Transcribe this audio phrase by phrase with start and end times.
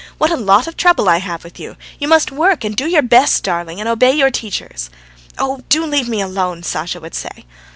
[0.17, 1.77] "What a lot of trouble I have with you!
[1.99, 4.89] You must work and do your best, darling, and obey your teachers."
[5.37, 7.45] "Oh, do leave me alone!" Sasha would say.